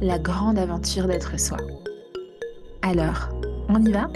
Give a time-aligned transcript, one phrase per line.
[0.00, 1.58] la grande aventure d'être soi.
[2.82, 3.28] Alors,
[3.68, 4.08] on y va?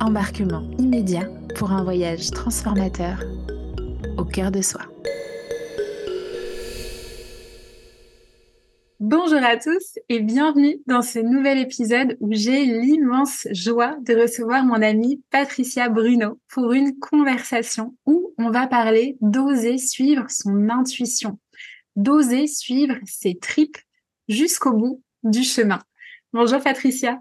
[0.00, 3.22] Embarquement immédiat pour un voyage transformateur
[4.18, 4.80] au cœur de soi.
[8.98, 14.64] Bonjour à tous et bienvenue dans ce nouvel épisode où j'ai l'immense joie de recevoir
[14.64, 21.38] mon amie Patricia Bruno pour une conversation où on va parler d'oser suivre son intuition,
[21.96, 23.78] d'oser suivre ses tripes
[24.28, 25.80] jusqu'au bout du chemin.
[26.32, 27.20] Bonjour Patricia.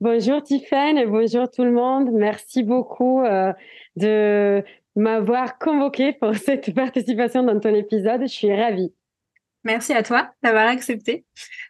[0.00, 2.10] Bonjour Tiffany et bonjour tout le monde.
[2.12, 3.52] Merci beaucoup euh,
[3.96, 4.62] de
[4.96, 8.22] m'avoir convoqué pour cette participation dans ton épisode.
[8.22, 8.92] Je suis ravie.
[9.64, 11.24] Merci à toi d'avoir accepté.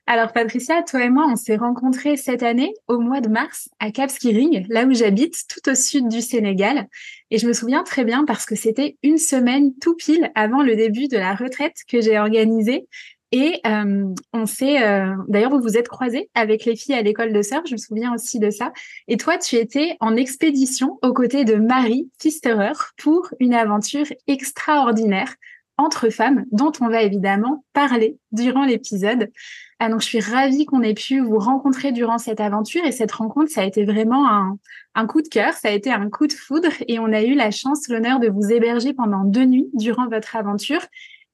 [0.06, 3.90] Alors Patricia, toi et moi, on s'est rencontrés cette année au mois de mars à
[3.90, 6.88] Cap Skiring, là où j'habite, tout au sud du Sénégal.
[7.30, 10.74] Et je me souviens très bien parce que c'était une semaine tout pile avant le
[10.74, 12.86] début de la retraite que j'ai organisée
[13.33, 17.33] et euh, on s'est, euh, d'ailleurs, vous vous êtes croisés avec les filles à l'école
[17.33, 18.72] de surf, je me souviens aussi de ça.
[19.08, 25.34] Et toi, tu étais en expédition aux côtés de Marie Pfisterer pour une aventure extraordinaire
[25.79, 29.30] entre femmes, dont on va évidemment parler durant l'épisode.
[29.79, 32.85] Ah, donc, je suis ravie qu'on ait pu vous rencontrer durant cette aventure.
[32.85, 34.58] Et cette rencontre, ça a été vraiment un,
[34.95, 36.70] un coup de cœur, ça a été un coup de foudre.
[36.86, 40.36] Et on a eu la chance, l'honneur de vous héberger pendant deux nuits durant votre
[40.36, 40.83] aventure.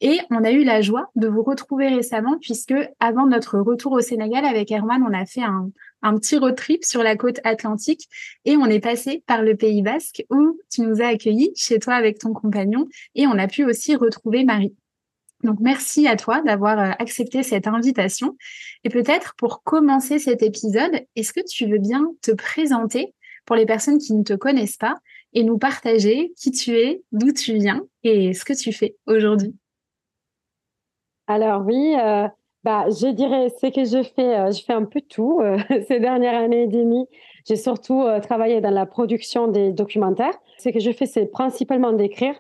[0.01, 4.01] Et on a eu la joie de vous retrouver récemment puisque avant notre retour au
[4.01, 5.71] Sénégal avec Herman, on a fait un,
[6.19, 8.09] petit road trip sur la côte atlantique
[8.45, 11.95] et on est passé par le Pays Basque où tu nous as accueillis chez toi
[11.95, 12.87] avec ton compagnon
[13.17, 14.77] et on a pu aussi retrouver Marie.
[15.43, 18.37] Donc merci à toi d'avoir euh, accepté cette invitation.
[18.85, 23.15] Et peut-être pour commencer cet épisode, est-ce que tu veux bien te présenter
[23.47, 24.97] pour les personnes qui ne te connaissent pas
[25.33, 29.55] et nous partager qui tu es, d'où tu viens et ce que tu fais aujourd'hui?
[31.29, 32.27] Alors oui, euh,
[32.65, 35.41] bah, je dirais ce que je fais, euh, je fais un peu tout.
[35.43, 37.07] Euh, ces dernières années et demie,
[37.47, 40.35] j'ai surtout travaillé dans la production des documentaires.
[40.59, 42.35] Ce que je fais, c'est principalement d'écrire.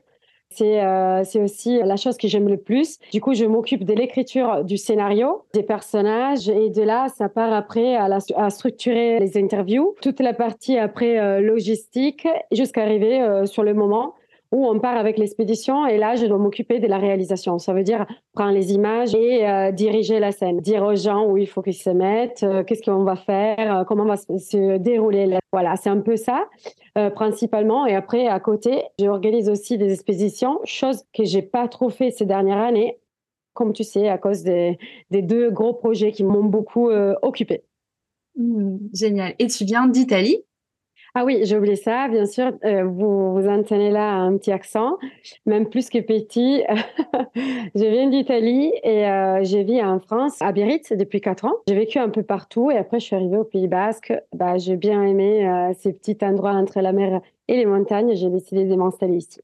[0.50, 0.80] C'est
[1.24, 2.98] c'est aussi la chose que j'aime le plus.
[3.12, 7.52] Du coup, je m'occupe de l'écriture du scénario, des personnages, et de là, ça part
[7.52, 13.74] après à, à structurer les interviews, toute la partie après logistique, jusqu'à arriver sur le
[13.74, 14.14] moment
[14.50, 17.58] où on part avec l'expédition et là, je dois m'occuper de la réalisation.
[17.58, 21.36] Ça veut dire prendre les images et euh, diriger la scène, dire aux gens où
[21.36, 25.38] il faut qu'ils se mettent, euh, qu'est-ce qu'on va faire, euh, comment va se dérouler.
[25.52, 26.48] Voilà, c'est un peu ça
[27.14, 27.86] principalement.
[27.86, 32.26] Et après, à côté, j'organise aussi des expéditions, chose que j'ai pas trop fait ces
[32.26, 32.98] dernières années,
[33.54, 34.78] comme tu sais, à cause des,
[35.12, 36.90] deux gros projets qui m'ont beaucoup
[37.22, 37.62] occupé.
[38.34, 39.34] Mmh, génial.
[39.38, 40.42] Et tu viens d'Italie?
[41.20, 42.52] Ah oui, j'ai oublié ça, bien sûr.
[42.64, 44.98] Euh, vous, vous entendez là un petit accent,
[45.46, 46.62] même plus que petit.
[47.74, 51.54] je viens d'Italie et euh, j'ai vécu en France, à Biarritz, depuis quatre ans.
[51.66, 54.12] J'ai vécu un peu partout et après, je suis arrivée au Pays Basque.
[54.32, 58.14] Bah, j'ai bien aimé euh, ces petits endroits entre la mer et les montagnes.
[58.14, 59.40] J'ai décidé de m'installer ici.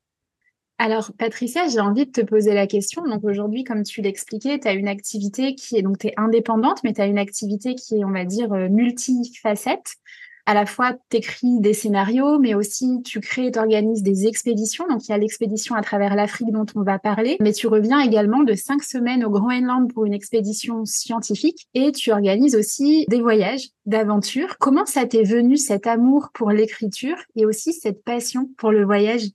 [0.79, 3.03] Alors, Patricia, j'ai envie de te poser la question.
[3.03, 6.93] Donc, aujourd'hui, comme tu l'expliquais, tu as une activité qui est, donc, tu indépendante, mais
[6.93, 9.97] tu as une activité qui est, on va dire, multifacette
[10.47, 14.87] à la fois tu écris des scénarios, mais aussi tu crées, tu organises des expéditions.
[14.89, 18.01] Donc il y a l'expédition à travers l'Afrique dont on va parler, mais tu reviens
[18.01, 23.21] également de cinq semaines au Groenland pour une expédition scientifique et tu organises aussi des
[23.21, 24.57] voyages d'aventure.
[24.59, 29.29] Comment ça t'est venu cet amour pour l'écriture et aussi cette passion pour le voyage?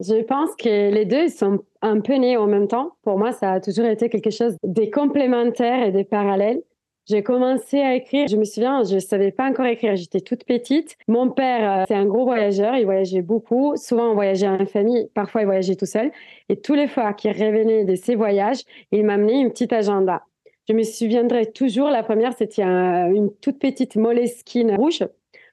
[0.00, 2.92] Je pense que les deux sont un peu nés en même temps.
[3.02, 6.62] Pour moi, ça a toujours été quelque chose de complémentaire et de parallèle.
[7.06, 8.28] J'ai commencé à écrire.
[8.28, 9.94] Je me souviens, je savais pas encore écrire.
[9.94, 10.96] J'étais toute petite.
[11.06, 12.76] Mon père, euh, c'est un gros voyageur.
[12.76, 13.76] Il voyageait beaucoup.
[13.76, 15.08] Souvent, on voyageait en famille.
[15.14, 16.10] Parfois, il voyageait tout seul.
[16.48, 20.22] Et tous les fois qu'il revenait de ses voyages, il m'amenait une petite agenda.
[20.66, 21.90] Je me souviendrai toujours.
[21.90, 25.04] La première, c'était une toute petite Moleskine rouge.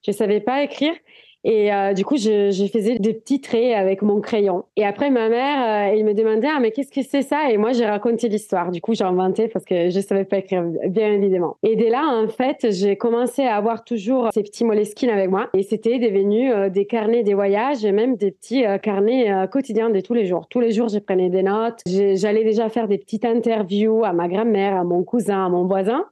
[0.05, 0.93] Je savais pas écrire.
[1.43, 4.65] Et euh, du coup, je, faisais des petits traits avec mon crayon.
[4.75, 7.51] Et après, ma mère, euh, elle me demandait, ah, mais qu'est-ce que c'est ça?
[7.51, 8.71] Et moi, j'ai raconté l'histoire.
[8.71, 11.57] Du coup, j'ai inventé parce que je savais pas écrire, bien évidemment.
[11.63, 15.49] Et dès là, en fait, j'ai commencé à avoir toujours ces petits moleskines avec moi.
[15.53, 19.99] Et c'était devenu euh, des carnets des voyages et même des petits carnets quotidiens de
[19.99, 20.47] tous les jours.
[20.47, 21.79] Tous les jours, je prenais des notes.
[21.85, 26.05] J'allais déjà faire des petites interviews à ma grand-mère, à mon cousin, à mon voisin.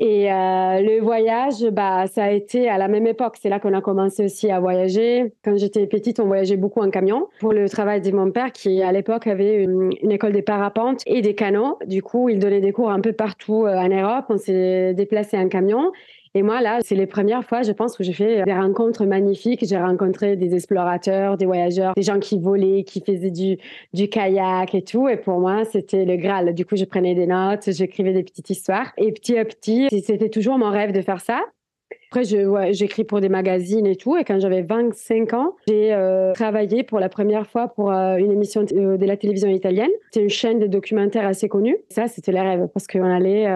[0.00, 3.36] Et euh, le voyage, bah, ça a été à la même époque.
[3.40, 5.32] C'est là qu'on a commencé aussi à voyager.
[5.44, 8.80] Quand j'étais petite, on voyageait beaucoup en camion pour le travail de mon père qui,
[8.82, 11.78] à l'époque, avait une, école des parapentes et des canots.
[11.86, 14.26] Du coup, il donnait des cours un peu partout euh, en Europe.
[14.28, 15.90] On s'est déplacé en camion.
[16.34, 19.64] Et moi, là, c'est les premières fois, je pense, où j'ai fait des rencontres magnifiques.
[19.66, 24.82] J'ai rencontré des explorateurs, des voyageurs, des gens qui volaient, qui faisaient du, kayak et
[24.82, 25.08] tout.
[25.08, 26.54] Et pour moi, c'était le Graal.
[26.54, 28.92] Du coup, je prenais des notes, j'écrivais des petites histoires.
[28.96, 31.40] Et petit à petit, c'était toujours mon rêve de faire ça.
[32.10, 32.24] Après,
[32.72, 34.16] j'écris pour des magazines et tout.
[34.16, 38.32] Et quand j'avais 25 ans, j'ai euh, travaillé pour la première fois pour euh, une
[38.32, 39.90] émission euh, de la télévision italienne.
[40.12, 41.76] C'est une chaîne de documentaires assez connue.
[41.90, 43.46] Ça, c'était le rêve parce qu'on allait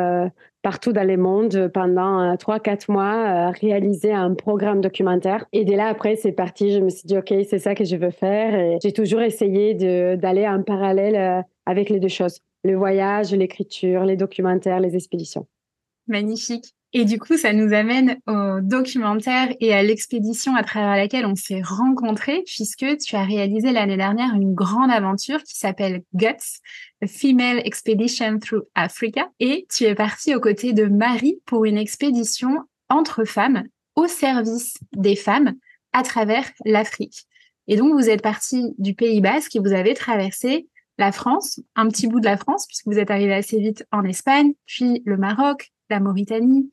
[0.63, 5.45] partout dans le monde pendant 3-4 mois réaliser un programme documentaire.
[5.53, 6.73] Et dès là, après, c'est parti.
[6.73, 8.55] Je me suis dit, OK, c'est ça que je veux faire.
[8.55, 9.75] Et j'ai toujours essayé
[10.17, 12.41] d'aller en parallèle avec les deux choses.
[12.65, 15.47] Le voyage, l'écriture, les documentaires, les expéditions.
[16.07, 16.75] Magnifique.
[16.95, 21.35] Et du coup, ça nous amène au documentaire et à l'expédition à travers laquelle on
[21.35, 26.61] s'est rencontrés, puisque tu as réalisé l'année dernière une grande aventure qui s'appelle Guts,
[27.03, 29.31] a Female Expedition Through Africa.
[29.41, 32.59] Et tu es partie aux côtés de Marie pour une expédition
[32.91, 33.65] entre femmes
[33.97, 35.55] au service des femmes
[35.95, 37.27] à travers l'Afrique.
[37.69, 40.69] Et donc, vous êtes partie du Pays Basque et vous avez traversé
[40.99, 44.05] la France, un petit bout de la France, puisque vous êtes arrivé assez vite en
[44.05, 46.71] Espagne, puis le Maroc, la Mauritanie,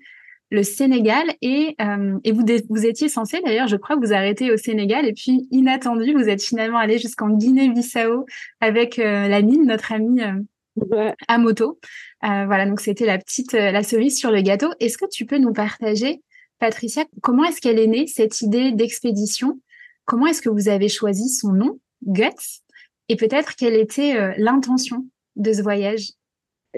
[0.51, 4.57] le Sénégal et, euh, et vous, vous étiez censé d'ailleurs, je crois, vous arrêter au
[4.57, 8.25] Sénégal et puis inattendu, vous êtes finalement allé jusqu'en Guinée-Bissau
[8.59, 11.79] avec euh, la mine, notre amie euh, à moto.
[12.21, 14.69] voilà, donc c'était la petite la cerise sur le gâteau.
[14.79, 16.21] Est-ce que tu peux nous partager,
[16.57, 19.59] Patricia, comment est-ce qu'elle est née cette idée d'expédition?
[20.05, 22.61] Comment est-ce que vous avez choisi son nom, Guts?
[23.09, 25.05] Et peut-être quelle était l'intention
[25.35, 26.11] de ce voyage?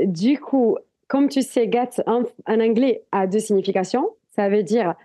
[0.04, 0.78] Du coup,
[1.12, 4.12] comme tu sais, GAT en, anglais a deux significations.
[4.34, 4.96] Ça veut dire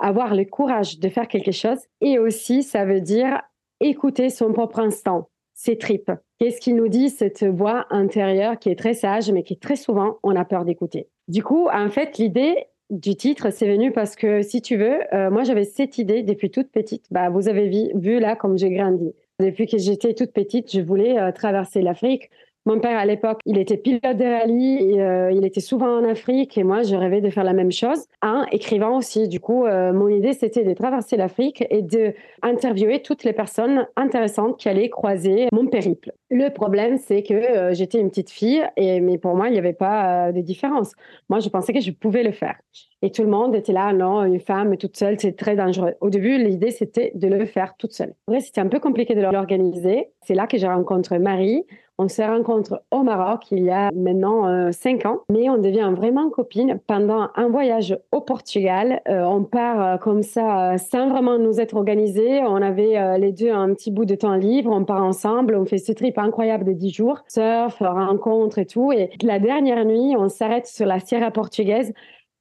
[0.00, 3.40] avoir le courage de faire quelque chose et aussi ça veut dire
[3.78, 6.10] écouter son propre instant, ses tripes.
[6.40, 10.18] Qu'est-ce qui nous dit cette voix intérieure qui est très sage mais qui très souvent
[10.24, 11.06] on a peur d'écouter?
[11.28, 15.30] Du coup, en fait, l'idée du titre, c'est venu parce que si tu veux, euh,
[15.30, 17.06] moi j'avais cette idée depuis toute petite.
[17.12, 19.14] Bah, vous avez vu, vu là comme j'ai grandi.
[19.38, 22.28] Depuis que j'étais toute petite, je voulais euh, traverser l'Afrique
[22.66, 26.56] mon père, à l'époque, il était pilote de rallye, euh, il était souvent en Afrique
[26.56, 28.06] et moi, je rêvais de faire la même chose.
[28.22, 29.28] Un écrivain aussi.
[29.28, 33.86] Du coup, euh, mon idée, c'était de traverser l'Afrique et de interviewer toutes les personnes
[33.96, 36.12] intéressantes qui allaient croiser mon périple.
[36.30, 39.58] Le problème, c'est que euh, j'étais une petite fille, et, mais pour moi, il n'y
[39.58, 40.92] avait pas de différence.
[41.28, 42.56] Moi, je pensais que je pouvais le faire.
[43.02, 45.92] Et tout le monde était là, non, une femme toute seule, c'est très dangereux.
[46.00, 48.14] Au début, l'idée, c'était de le faire toute seule.
[48.26, 50.08] Après, c'était un peu compliqué de l'organiser.
[50.22, 51.66] C'est là que j'ai rencontré Marie.
[51.98, 55.92] On se rencontre au Maroc il y a maintenant euh, cinq ans, mais on devient
[55.94, 59.00] vraiment copines pendant un voyage au Portugal.
[59.08, 62.42] Euh, on part euh, comme ça sans vraiment nous être organisés.
[62.42, 64.72] On avait les deux un petit bout de temps libre.
[64.72, 65.54] On part ensemble.
[65.54, 68.90] On fait ce trip incroyable de dix jours, surf, rencontre et tout.
[68.92, 71.92] Et la dernière nuit, on s'arrête sur la Sierra portugaise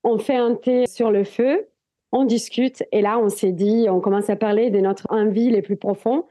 [0.03, 1.67] on fait un thé sur le feu,
[2.11, 5.61] on discute et là on s'est dit, on commence à parler de notre envie les
[5.61, 6.25] plus profonds.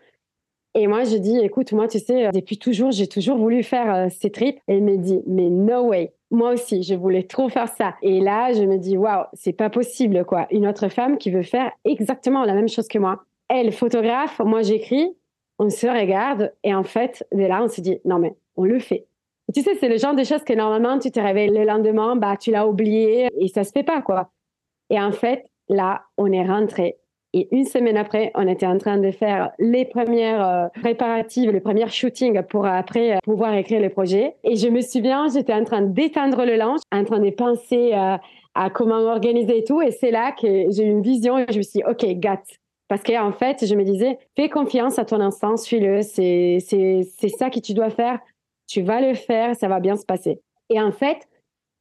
[0.74, 4.08] Et moi je dis, écoute, moi tu sais, depuis toujours, j'ai toujours voulu faire euh,
[4.10, 4.58] ces trips.
[4.68, 6.14] Et il me dit, mais no way.
[6.30, 7.94] Moi aussi, je voulais trop faire ça.
[8.00, 10.46] Et là, je me dis, waouh, c'est pas possible, quoi.
[10.50, 13.22] Une autre femme qui veut faire exactement la même chose que moi.
[13.48, 15.14] Elle, photographe, moi j'écris,
[15.58, 18.78] on se regarde et en fait, dès là, on se dit, non mais on le
[18.78, 19.06] fait.
[19.54, 22.36] Tu sais, c'est le genre de choses que normalement, tu te réveilles le lendemain, bah,
[22.38, 24.30] tu l'as oublié et ça se fait pas, quoi.
[24.88, 26.96] Et en fait, là, on est rentré.
[27.34, 31.60] Et une semaine après, on était en train de faire les premières euh, préparatives, les
[31.60, 34.36] premiers shootings pour après euh, pouvoir écrire le projet.
[34.44, 38.16] Et je me souviens, j'étais en train d'étendre le linge, en train de penser euh,
[38.54, 39.80] à comment organiser et tout.
[39.80, 42.42] Et c'est là que j'ai eu une vision et je me suis dit, OK, gat.
[42.88, 46.02] Parce qu'en fait, je me disais, fais confiance à ton instinct, suis-le.
[46.02, 46.58] C'est
[47.38, 48.18] ça que tu dois faire
[48.72, 50.40] tu vas le faire, ça va bien se passer.
[50.70, 51.28] Et en fait,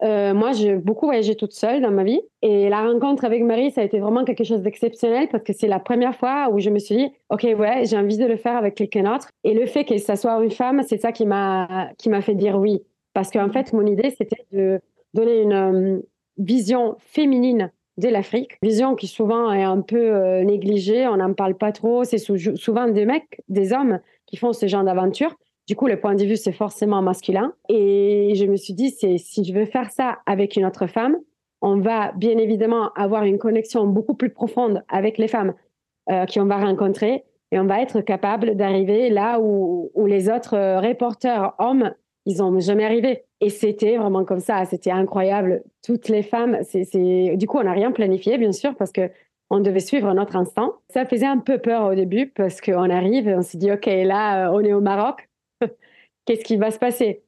[0.04, 2.22] euh, moi, j'ai beaucoup voyagé toute seule dans ma vie.
[2.42, 5.68] Et la rencontre avec Marie, ça a été vraiment quelque chose d'exceptionnel parce que c'est
[5.68, 8.58] la première fois où je me suis dit, OK, ouais, j'ai envie de le faire
[8.58, 9.30] avec quelqu'un d'autre.
[9.44, 11.92] Et le fait que ça soit une femme, c'est ça qui m'a,
[12.22, 12.82] fait dire oui.
[13.14, 14.80] Parce qu'en fait, mon idée, c'était de
[15.14, 16.00] donner une euh,
[16.38, 18.58] vision féminine de l'Afrique.
[18.64, 22.04] Vision qui souvent est un peu euh, négligée, on n'en parle pas trop.
[22.06, 25.36] C'est souvent des mecs, des hommes qui font ce genre d'aventure.
[25.68, 27.54] Du coup, le point de vue, c'est forcément masculin.
[27.70, 31.18] Et je me suis dit, si je veux faire ça avec une autre femme,
[31.62, 35.54] on va bien évidemment avoir une connexion beaucoup plus profonde avec les femmes
[36.10, 40.56] euh, qui on va rencontrer et on va être capable d'arriver là où, les autres
[40.56, 41.94] euh, reporters hommes,
[42.26, 43.26] ils n'ont jamais arrivé.
[43.40, 45.64] Et c'était vraiment comme ça, c'était incroyable.
[45.84, 49.10] Toutes les femmes, du coup, on n'a rien planifié, bien sûr, parce que
[49.52, 50.76] on devait suivre notre instant.
[50.90, 54.48] Ça faisait un peu peur au début parce qu'on arrive, on s'est dit, OK, là,
[54.48, 55.28] euh, on est au Maroc,
[56.26, 57.24] qu'est-ce qui va se passer?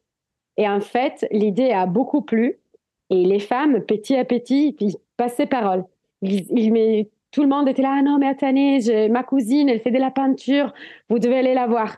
[0.58, 2.60] Et en fait, l'idée a beaucoup plu.
[3.10, 5.86] Et les femmes, petit à petit, ils passaient parole.
[6.22, 10.00] Ils, tout le monde était là, ah non, mais attendez, ma cousine, elle fait de
[10.00, 10.74] la peinture,
[11.10, 11.98] vous devez aller la voir.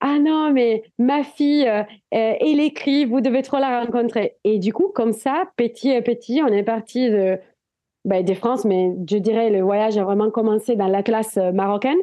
[0.00, 4.36] Ah non, mais ma fille, euh, elle écrit, vous devez trop la rencontrer.
[4.42, 7.38] Et du coup, comme ça, petit à petit, on est parti de,
[8.04, 11.52] ben, de France, mais je dirais le voyage a vraiment commencé dans la classe euh,
[11.52, 11.98] marocaine.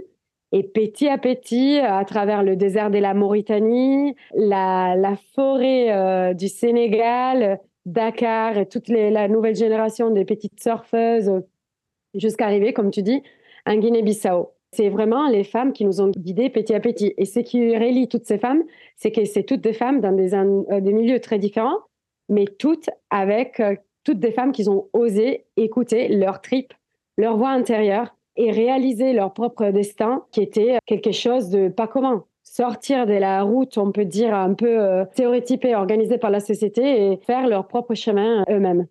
[0.51, 6.47] Et petit à petit, à travers le désert de la Mauritanie, la, forêt euh, du
[6.47, 11.31] Sénégal, Dakar et toute la nouvelle génération des petites surfeuses,
[12.15, 13.21] jusqu'à arriver, comme tu dis,
[13.65, 14.51] en Guinée-Bissau.
[14.71, 17.13] C'est vraiment les femmes qui nous ont guidés petit à petit.
[17.17, 18.63] Et ce qui relie toutes ces femmes,
[18.95, 21.79] c'est que c'est toutes des femmes dans des, euh, milieux très différents,
[22.27, 26.73] mais toutes avec euh, toutes des femmes qui ont osé écouter leur trip,
[27.17, 32.23] leur voix intérieure et réaliser leur propre destin, qui était quelque chose de pas commun.
[32.43, 37.11] Sortir de la route, on peut dire, un peu euh, théorétypée, organisée par la société
[37.11, 38.87] et faire leur propre chemin eux-mêmes.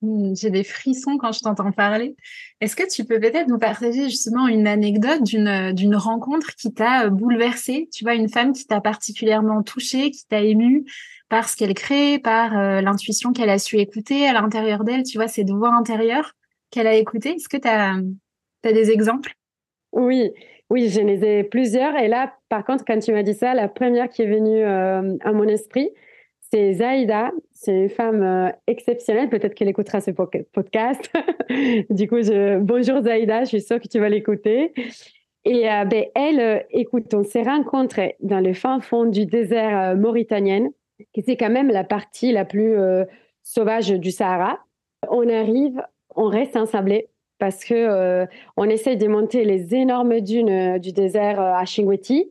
[0.00, 2.14] Hmm, j'ai des frissons quand je t'entends parler.
[2.60, 7.08] Est-ce que tu peux peut-être nous partager justement une anecdote d'une d'une rencontre qui t'a
[7.08, 7.88] bouleversée?
[7.92, 10.84] Tu vois, une femme qui t'a particulièrement touchée, qui t'a émue
[11.28, 15.18] par ce qu'elle crée, par euh, l'intuition qu'elle a su écouter à l'intérieur d'elle, tu
[15.18, 16.32] vois, cette voix intérieure
[16.70, 17.30] qu'elle a écoutée.
[17.30, 17.96] Est-ce que tu as
[18.72, 19.34] des exemples?
[19.92, 20.32] Oui,
[20.70, 21.96] oui, j'en ai plusieurs.
[21.96, 25.16] Et là, par contre, quand tu m'as dit ça, la première qui est venue euh,
[25.20, 25.90] à mon esprit,
[26.40, 27.32] c'est Zaïda.
[27.52, 29.28] C'est une femme euh, exceptionnelle.
[29.28, 31.12] Peut-être qu'elle écoutera ce podcast.
[31.90, 32.58] du coup, je...
[32.58, 34.72] bonjour Zaïda, je suis sûre que tu vas l'écouter.
[35.44, 40.70] Et euh, ben, elle, écoute, on s'est rencontrés dans le fin fond du désert mauritanien,
[41.12, 42.74] qui c'est quand même la partie la plus
[43.42, 44.58] sauvage du Sahara.
[45.10, 45.82] On arrive,
[46.16, 48.26] on reste ensablés parce que euh,
[48.56, 52.30] on essaye de monter les énormes dunes euh, du désert euh, à Chingweti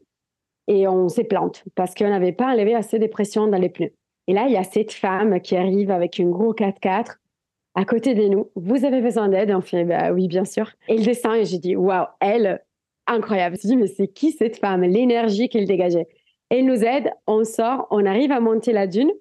[0.68, 3.94] et on s'est plante parce qu'on n'avait pas enlevé assez de pression dans les pneus.
[4.28, 7.18] Et là, il y a cette femme qui arrive avec une gros 4x4
[7.76, 8.50] à côté de nous.
[8.56, 9.52] Vous avez besoin d'aide?
[9.52, 10.72] On fait bah, oui, bien sûr.
[10.88, 12.64] Et il descend et j'ai dit waouh, elle,
[13.08, 13.58] incroyable.
[13.62, 14.84] Je me suis dit mais c'est qui cette femme?
[14.84, 16.08] L'énergie qu'elle dégageait.
[16.50, 19.12] Elle nous aide, on sort, on arrive à monter la dune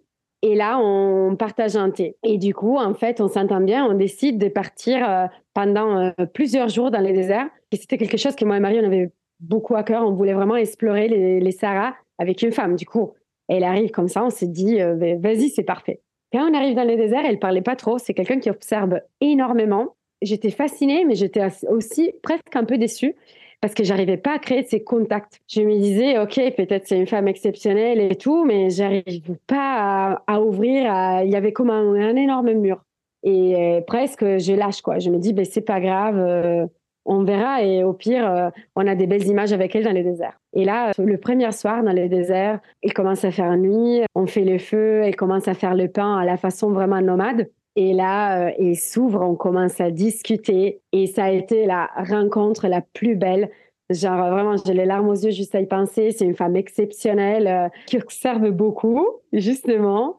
[0.42, 2.16] et là, on partage un thé.
[2.24, 6.10] Et du coup, en fait, on s'entend bien, on décide de partir euh, pendant euh,
[6.34, 7.46] plusieurs jours dans les déserts.
[7.70, 10.02] Et c'était quelque chose que moi et Marie, on avait beaucoup à cœur.
[10.02, 12.74] On voulait vraiment explorer les, Sahara avec une femme.
[12.74, 13.12] Du coup,
[13.48, 16.00] elle arrive comme ça, on s'est dit, euh, vas-y, c'est parfait.
[16.32, 17.98] Quand on arrive dans les déserts, elle parlait pas trop.
[17.98, 19.94] C'est quelqu'un qui observe énormément.
[20.22, 23.14] J'étais fascinée, mais j'étais aussi presque un peu déçue
[23.62, 25.40] parce que j'arrivais pas à créer ces contacts.
[25.48, 30.40] Je me disais, OK, peut-être c'est une femme exceptionnelle et tout, mais j'arrive pas à,
[30.40, 31.22] ouvrir.
[31.24, 32.82] Il y avait comme un, énorme mur.
[33.22, 34.98] Et euh, presque, je lâche, quoi.
[34.98, 36.66] Je me dis, ben, c'est pas grave, euh,
[37.04, 37.62] on verra.
[37.62, 40.40] Et au pire, euh, on a des belles images avec elle dans les déserts.
[40.54, 44.44] Et là, le premier soir dans les déserts, il commence à faire nuit, on fait
[44.44, 47.48] le feu, elle commence à faire le pain à la façon vraiment nomade.
[47.76, 50.80] Et là, euh, il s'ouvre, on commence à discuter.
[50.92, 53.50] Et ça a été la rencontre la plus belle.
[53.90, 56.12] Genre, vraiment, j'ai les larmes aux yeux juste à y penser.
[56.12, 60.18] C'est une femme exceptionnelle euh, qui observe beaucoup, justement.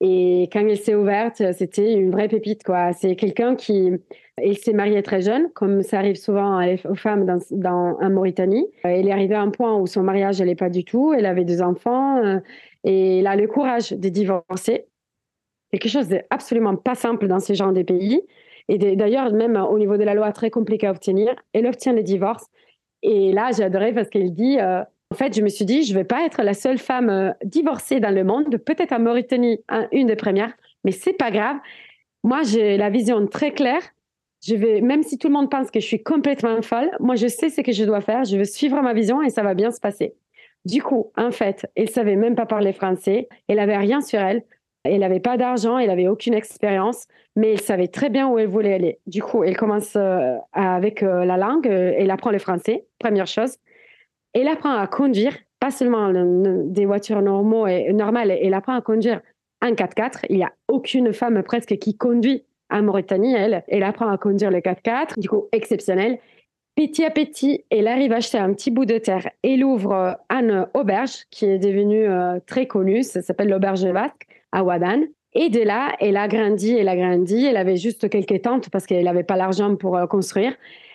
[0.00, 2.92] Et quand elle s'est ouverte, c'était une vraie pépite, quoi.
[2.92, 3.92] C'est quelqu'un qui,
[4.36, 8.66] elle s'est mariée très jeune, comme ça arrive souvent aux femmes dans, en Mauritanie.
[8.82, 11.14] Elle est arrivée à un point où son mariage n'allait pas du tout.
[11.14, 12.40] Elle avait des enfants euh,
[12.82, 14.86] et elle a le courage de divorcer
[15.78, 18.22] quelque chose d'absolument pas simple dans ce genre de pays.
[18.68, 21.34] Et d'ailleurs, même au niveau de la loi, très compliqué à obtenir.
[21.52, 22.46] Elle obtient le divorce.
[23.02, 25.92] Et là, j'ai adoré parce qu'elle dit, euh, en fait, je me suis dit, je
[25.92, 29.60] ne vais pas être la seule femme euh, divorcée dans le monde, peut-être en Mauritanie,
[29.92, 30.54] une des premières,
[30.84, 31.56] mais c'est pas grave.
[32.22, 33.82] Moi, j'ai la vision très claire.
[34.46, 37.26] Je vais, même si tout le monde pense que je suis complètement folle, moi, je
[37.26, 38.24] sais ce que je dois faire.
[38.24, 40.14] Je veux suivre ma vision et ça va bien se passer.
[40.64, 43.28] Du coup, en fait, elle savait même pas parler français.
[43.48, 44.42] Elle avait rien sur elle.
[44.84, 48.48] Elle n'avait pas d'argent, elle n'avait aucune expérience, mais elle savait très bien où elle
[48.48, 48.98] voulait aller.
[49.06, 53.26] Du coup, elle commence euh, avec euh, la langue, euh, elle apprend le français, première
[53.26, 53.56] chose.
[54.34, 59.22] Elle apprend à conduire, pas seulement des voitures normaux et, normales, elle apprend à conduire
[59.62, 60.26] un 4x4.
[60.28, 63.64] Il n'y a aucune femme presque qui conduit à Mauritanie, elle.
[63.68, 66.18] Elle apprend à conduire le 4x4, du coup, exceptionnel.
[66.76, 69.30] Petit à petit, elle arrive à acheter un petit bout de terre.
[69.42, 72.06] Elle ouvre une auberge qui est devenue
[72.46, 73.04] très connue.
[73.04, 75.02] Ça s'appelle l'auberge basque à Wadan.
[75.34, 77.44] Et de là, elle a grandi, elle a grandi.
[77.44, 80.54] Elle avait juste quelques tentes parce qu'elle n'avait pas l'argent pour construire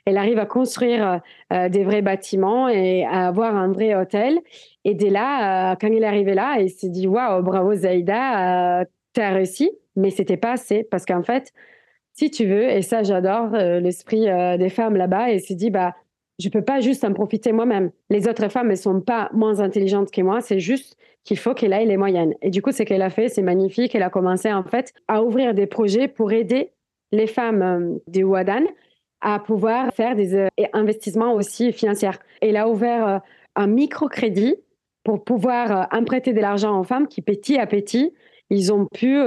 [0.10, 1.18] elle arrive à construire euh,
[1.54, 4.40] euh, des vrais bâtiments et à avoir un vrai hôtel.
[4.84, 9.22] Et dès là, euh, quand il est là, il s'est dit Waouh, bravo Zaïda, tu
[9.22, 9.72] as réussi.
[9.96, 11.52] Mais c'était pas assez parce qu'en fait,
[12.14, 15.96] si tu veux, et ça j'adore l'esprit des femmes là-bas, et s'est dit bah
[16.40, 17.92] je peux pas juste en profiter moi-même.
[18.10, 21.74] Les autres femmes, elles sont pas moins intelligentes que moi, c'est juste qu'il faut qu'elle
[21.74, 22.34] ait les moyennes.
[22.42, 23.94] Et du coup, ce qu'elle a fait, c'est magnifique.
[23.96, 26.72] Elle a commencé en fait à ouvrir des projets pour aider
[27.12, 28.64] les femmes du Ouadan
[29.22, 32.12] à pouvoir faire des euh, investissements aussi financiers.
[32.42, 33.20] Elle a ouvert euh,
[33.56, 34.56] un microcrédit
[35.04, 38.14] pour pouvoir euh, emprunter de l'argent aux femmes qui, petit à petit,
[38.50, 39.20] ils ont pu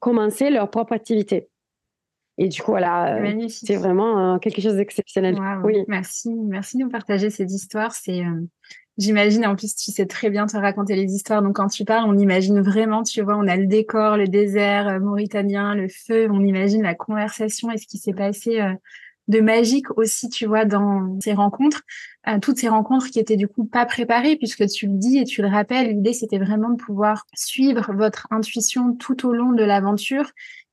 [0.00, 1.48] commencer leur propre activité.
[2.36, 5.38] Et du coup, voilà, c'est vraiment quelque chose d'exceptionnel.
[5.62, 5.84] Oui.
[5.86, 7.92] Merci, merci de nous partager cette histoire.
[7.92, 8.24] C'est,
[9.00, 11.42] j'imagine, en plus, tu sais très bien te raconter les histoires.
[11.42, 15.00] Donc, quand tu parles, on imagine vraiment, tu vois, on a le décor, le désert
[15.00, 18.60] mauritanien, le feu, on imagine la conversation et ce qui s'est passé
[19.30, 21.82] de magique aussi, tu vois, dans ces rencontres,
[22.28, 25.24] euh, toutes ces rencontres qui étaient du coup pas préparées, puisque tu le dis et
[25.24, 29.62] tu le rappelles, l'idée c'était vraiment de pouvoir suivre votre intuition tout au long de
[29.62, 30.30] l'aventure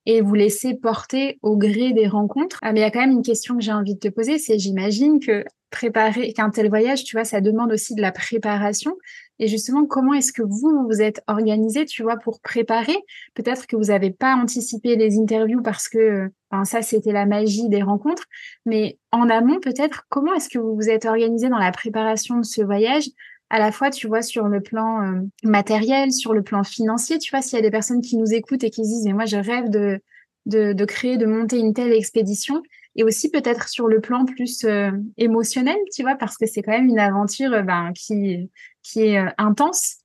[0.07, 2.59] et vous laisser porter au gré des rencontres.
[2.61, 4.39] Ah, mais il y a quand même une question que j'ai envie de te poser,
[4.39, 8.95] c'est j'imagine que préparer qu'un tel voyage, tu vois, ça demande aussi de la préparation.
[9.37, 12.95] Et justement, comment est-ce que vous vous êtes organisé, tu vois, pour préparer?
[13.33, 17.67] Peut-être que vous n'avez pas anticipé les interviews parce que enfin, ça, c'était la magie
[17.67, 18.23] des rencontres.
[18.65, 22.45] Mais en amont, peut-être, comment est-ce que vous vous êtes organisé dans la préparation de
[22.45, 23.09] ce voyage?
[23.49, 27.31] À la fois, tu vois, sur le plan euh, matériel, sur le plan financier, tu
[27.31, 29.25] vois, s'il y a des personnes qui nous écoutent et qui se disent, mais moi,
[29.25, 30.01] je rêve de,
[30.45, 32.61] de, créer, de monter une telle expédition,
[32.95, 36.71] et aussi peut-être sur le plan plus euh, émotionnel, tu vois, parce que c'est quand
[36.71, 38.49] même une aventure euh, ben, qui,
[38.83, 39.97] qui est intense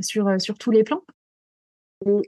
[0.00, 1.02] sur, sur tous les plans.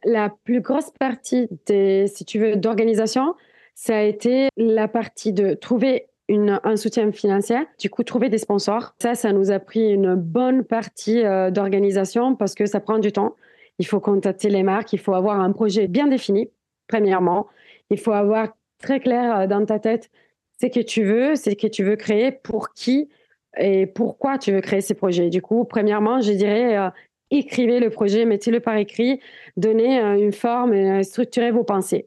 [0.04, 3.34] La plus grosse partie, si tu veux, d'organisation,
[3.74, 8.94] ça a été la partie de trouver un soutien financier, du coup trouver des sponsors.
[9.00, 13.36] Ça, ça nous a pris une bonne partie d'organisation parce que ça prend du temps.
[13.78, 16.50] Il faut contacter les marques, il faut avoir un projet bien défini,
[16.88, 17.46] premièrement.
[17.90, 20.10] Il faut avoir très clair euh, dans ta tête
[20.58, 23.10] c'est que tu veux, c'est que tu veux créer, pour qui
[23.58, 25.28] et pourquoi tu veux créer ces projets.
[25.28, 26.88] Du coup, premièrement, je dirais, euh,
[27.30, 29.20] écrivez le projet, mettez-le par écrit,
[29.58, 32.06] donnez euh, une forme, structurez vos pensées.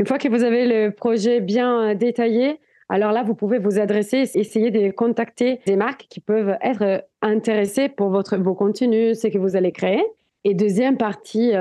[0.00, 2.58] Une fois que vous avez le projet bien détaillé,
[2.94, 7.88] alors là, vous pouvez vous adresser, essayer de contacter des marques qui peuvent être intéressées
[7.88, 10.04] pour votre, vos contenus, ce que vous allez créer.
[10.44, 11.54] Et deuxième partie,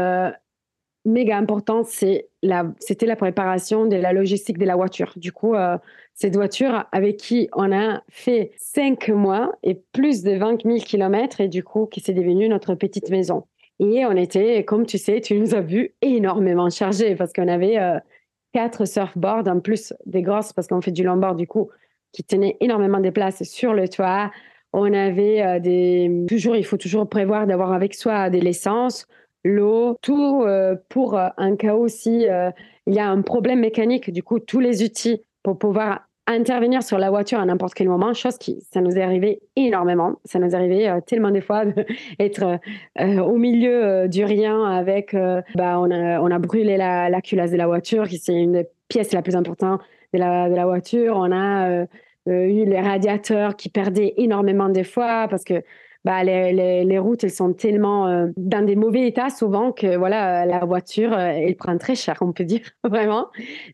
[1.05, 5.13] méga important, c'est la, c'était la préparation de la logistique de la voiture.
[5.15, 5.77] Du coup, euh,
[6.13, 11.41] cette voiture avec qui on a fait cinq mois et plus de 20 000 kilomètres
[11.41, 13.45] et du coup, qui s'est devenue notre petite maison.
[13.79, 17.79] Et on était, comme tu sais, tu nous as vu énormément chargés parce qu'on avait
[17.79, 17.99] euh,
[18.53, 21.69] quatre surfboards en plus des grosses parce qu'on fait du longboard du coup,
[22.11, 24.31] qui tenaient énormément de place sur le toit.
[24.71, 29.07] On avait euh, des, toujours, il faut toujours prévoir d'avoir avec soi de l'essence
[29.43, 32.51] l'eau, tout euh, pour euh, un cas où si euh,
[32.87, 36.97] il y a un problème mécanique, du coup, tous les outils pour pouvoir intervenir sur
[36.97, 40.19] la voiture à n'importe quel moment, chose qui, ça nous est arrivé énormément.
[40.25, 42.59] Ça nous est arrivé tellement des fois d'être
[42.99, 45.15] au milieu du rien avec,
[45.55, 48.53] bah, on, a, on a brûlé la, la culasse de la voiture, qui c'est une
[48.53, 49.81] des pièces la plus importante
[50.13, 51.15] de la, de la voiture.
[51.17, 51.85] On a
[52.27, 55.61] eu les radiateurs qui perdaient énormément des fois parce que
[56.05, 60.45] bah, les, les, routes, elles sont tellement euh, dans des mauvais états souvent que voilà,
[60.45, 63.27] la voiture, euh, elle prend très cher, on peut dire, vraiment.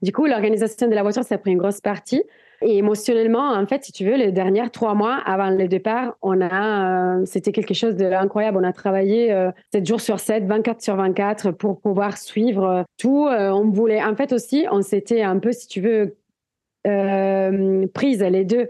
[0.03, 2.23] Du coup, l'organisation de la voiture, ça a pris une grosse partie.
[2.61, 6.39] Et émotionnellement, en fait, si tu veux, les derniers trois mois avant le départ, on
[6.41, 8.57] a, euh, c'était quelque chose d'incroyable.
[8.59, 9.33] On a travaillé
[9.71, 13.27] 7 jours sur 7, 24 sur 24 pour pouvoir suivre tout.
[13.29, 16.17] on voulait, en fait aussi, on s'était un peu, si tu veux,
[17.93, 18.67] prise les deux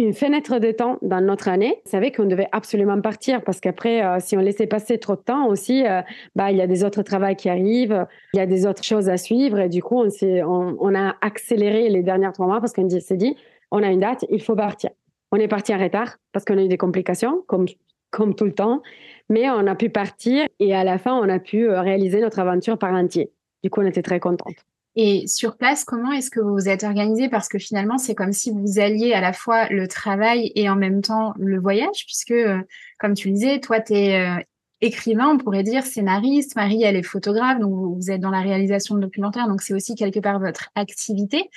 [0.00, 1.80] une fenêtre de temps dans notre année.
[1.86, 5.20] On savait qu'on devait absolument partir parce qu'après, euh, si on laissait passer trop de
[5.20, 6.00] temps aussi, euh,
[6.34, 9.08] bah, il y a des autres travaux qui arrivent, il y a des autres choses
[9.08, 9.58] à suivre.
[9.60, 13.36] Et du coup, on, on, a accéléré les derniers trois mois parce qu'on s'est dit,
[13.70, 14.90] on a une date, il faut partir.
[15.32, 17.66] On est parti en retard parce qu'on a eu des complications, comme,
[18.10, 18.82] comme tout le temps,
[19.28, 22.38] mais on a pu partir et à la fin, on a pu euh, réaliser notre
[22.38, 23.30] aventure par entier.
[23.62, 24.56] Du coup, on était très contente.
[24.96, 27.28] Et sur place, comment est-ce que vous vous êtes organisé?
[27.28, 30.76] Parce que finalement, c'est comme si vous alliez à la fois le travail et en
[30.76, 32.60] même temps le voyage, puisque, euh,
[32.98, 34.42] comme tu le disais, toi, tu es euh,
[34.80, 36.56] écrivain, on pourrait dire scénariste.
[36.56, 39.94] Marie, elle est photographe, donc vous êtes dans la réalisation de documentaires, donc c'est aussi
[39.94, 41.50] quelque part votre activité.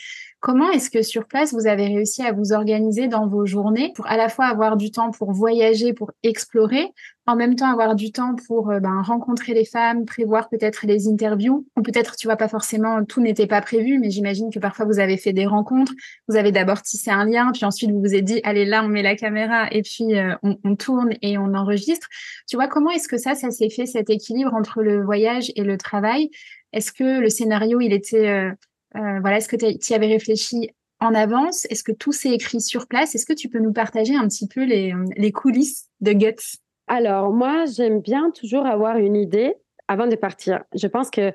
[0.43, 4.05] Comment est-ce que sur place, vous avez réussi à vous organiser dans vos journées pour
[4.07, 6.91] à la fois avoir du temps pour voyager, pour explorer,
[7.25, 11.07] en même temps avoir du temps pour euh, ben, rencontrer les femmes, prévoir peut-être les
[11.07, 14.85] interviews, ou peut-être, tu vois, pas forcément, tout n'était pas prévu, mais j'imagine que parfois
[14.85, 15.93] vous avez fait des rencontres,
[16.27, 18.89] vous avez d'abord tissé un lien, puis ensuite vous vous êtes dit, allez là, on
[18.89, 22.09] met la caméra, et puis euh, on, tourne et on enregistre.
[22.49, 25.63] Tu vois, comment est-ce que ça, ça s'est fait, cet équilibre entre le voyage et
[25.63, 26.31] le travail?
[26.73, 28.27] Est-ce que le scénario, il était...
[28.27, 28.51] Euh,
[28.95, 31.65] euh, voilà, est-ce que tu y avais réfléchi en avance?
[31.69, 33.15] Est-ce que tout s'est écrit sur place?
[33.15, 36.59] Est-ce que tu peux nous partager un petit peu les, coulisses de Guts?
[36.87, 39.55] Alors, moi, j'aime bien toujours avoir une idée
[39.87, 40.63] avant de partir.
[40.75, 41.31] Je pense que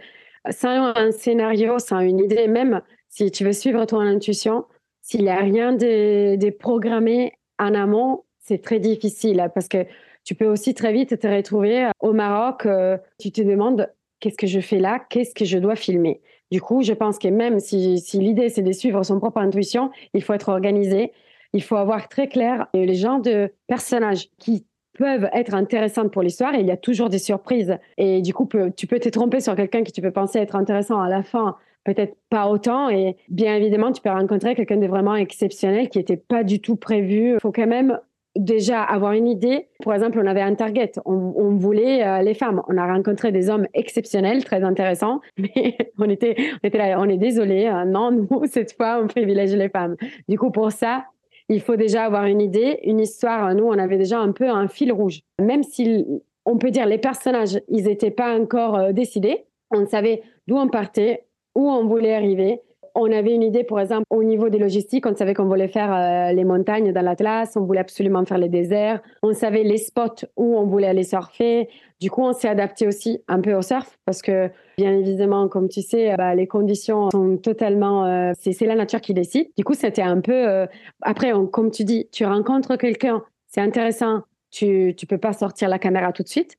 [0.51, 4.65] sans un scénario, sans une idée, même si tu veux suivre ton intuition,
[5.03, 9.87] s'il n'y a rien de, de, programmé en amont, c'est très difficile parce que
[10.25, 12.67] tu peux aussi très vite te retrouver au Maroc.
[12.67, 13.91] Euh, tu te demandes
[14.21, 16.21] qu'est-ce que je fais là, qu'est-ce que je dois filmer?
[16.51, 19.91] Du coup, je pense que même si, si l'idée c'est de suivre son propre intuition,
[20.15, 21.13] il faut être organisé,
[21.53, 24.67] il faut avoir très clair les genres de personnages qui
[24.99, 27.79] peuvent être intéressants pour l'histoire et il y a toujours des surprises.
[27.97, 31.01] Et du coup, tu peux te tromper sur quelqu'un qui tu peux penser être intéressant
[31.01, 32.89] à la fin, peut-être pas autant.
[32.89, 36.77] Et bien évidemment, tu peux rencontrer quelqu'un de vraiment exceptionnel qui n'était pas du tout
[36.77, 37.35] prévu.
[37.35, 37.99] Il faut quand même
[38.37, 39.69] déjà avoir une idée.
[39.85, 42.63] Par exemple, on avait un target, on, voulait euh, les femmes.
[42.69, 47.09] On a rencontré des hommes exceptionnels, très intéressants, mais on était, on était là, on
[47.09, 49.97] est désolé, euh, non, nous, cette fois, on privilégie les femmes.
[50.29, 51.07] Du coup, pour ça,
[51.49, 53.55] il faut déjà avoir une idée, une histoire.
[53.55, 55.21] Nous, on avait déjà un peu un fil rouge.
[55.41, 56.05] Même si
[56.45, 60.69] on peut dire les personnages, ils n'étaient pas encore euh, décidés, on savait d'où on
[60.69, 62.61] partait, où on voulait arriver
[62.99, 65.07] on avait une idée, par exemple, au niveau des logistiques.
[65.07, 67.57] On savait qu'on voulait faire euh, les montagnes dans l'Atlas.
[67.57, 69.01] On voulait absolument faire les déserts.
[69.23, 71.69] On savait les spots où on voulait aller surfer.
[72.01, 75.69] Du coup, on s'est adapté aussi un peu au surf parce que, bien évidemment, comme
[75.69, 78.05] tu sais, bah, les conditions sont totalement.
[78.05, 79.49] Euh, c'est la nature qui décide.
[79.57, 80.49] Du coup, c'était un peu.
[80.49, 80.67] Euh,
[81.03, 84.23] après, comme tu dis, tu rencontres quelqu'un, c'est intéressant.
[84.51, 86.57] Tu ne peux pas sortir la caméra tout de suite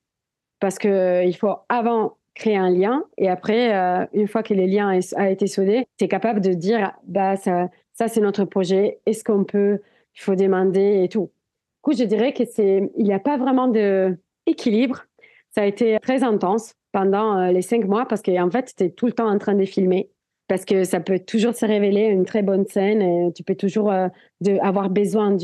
[0.60, 3.04] parce qu'il faut avant créer un lien.
[3.18, 6.52] Et après, euh, une fois que le lien a été soudé, tu es capable de
[6.52, 9.00] dire, bah, ça, ça c'est notre projet.
[9.06, 9.80] Est-ce qu'on peut,
[10.14, 11.30] il faut demander et tout.
[11.30, 15.04] Du coup, je dirais que c'est, il n'y a pas vraiment d'équilibre.
[15.50, 18.90] Ça a été très intense pendant euh, les cinq mois parce qu'en fait, tu es
[18.90, 20.10] tout le temps en train de filmer
[20.50, 23.00] parce que ça peut toujours se révéler une très bonne scène.
[23.02, 24.08] Et tu peux toujours euh,
[24.60, 25.36] avoir besoin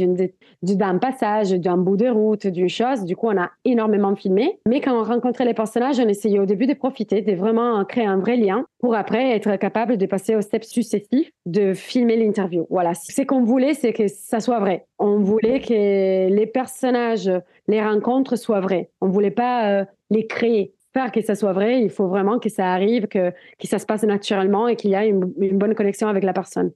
[0.63, 3.05] d'un passage, d'un bout de route, d'une chose.
[3.05, 4.59] Du coup, on a énormément filmé.
[4.67, 8.05] Mais quand on rencontrait les personnages, on essayait au début de profiter, de vraiment créer
[8.05, 12.67] un vrai lien pour après être capable de passer au step successif de filmer l'interview.
[12.69, 12.95] Voilà.
[12.95, 14.87] Ce qu'on voulait, c'est que ça soit vrai.
[14.99, 17.31] On voulait que les personnages,
[17.69, 18.91] les rencontres soient vraies.
[19.01, 20.73] On voulait pas euh, les créer
[21.13, 24.03] que ça soit vrai, il faut vraiment que ça arrive, que, que ça se passe
[24.05, 26.73] naturellement et qu'il y a une, une bonne connexion avec la personne.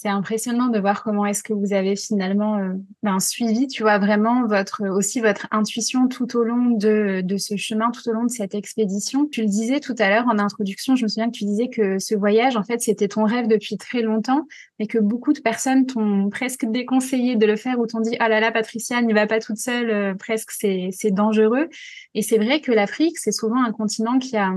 [0.00, 3.98] C'est impressionnant de voir comment est-ce que vous avez finalement euh, ben, suivi, tu vois,
[3.98, 8.22] vraiment votre aussi votre intuition tout au long de, de ce chemin, tout au long
[8.22, 9.26] de cette expédition.
[9.26, 11.98] Tu le disais tout à l'heure en introduction, je me souviens que tu disais que
[11.98, 14.46] ce voyage, en fait, c'était ton rêve depuis très longtemps,
[14.78, 18.28] mais que beaucoup de personnes t'ont presque déconseillé de le faire ou t'ont dit ah
[18.28, 21.68] là là Patricia n'y va pas toute seule, euh, presque c'est c'est dangereux.
[22.14, 24.52] Et c'est vrai que l'Afrique, c'est souvent un continent qui a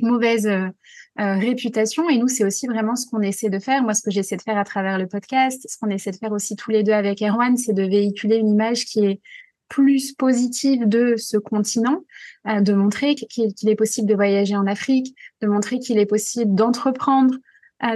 [0.00, 0.68] mauvaise euh,
[1.20, 2.08] euh, réputation.
[2.08, 3.82] Et nous, c'est aussi vraiment ce qu'on essaie de faire.
[3.82, 6.32] Moi, ce que j'essaie de faire à travers le podcast, ce qu'on essaie de faire
[6.32, 9.20] aussi tous les deux avec Erwan, c'est de véhiculer une image qui est
[9.68, 12.04] plus positive de ce continent,
[12.46, 16.54] euh, de montrer qu'il est possible de voyager en Afrique, de montrer qu'il est possible
[16.54, 17.34] d'entreprendre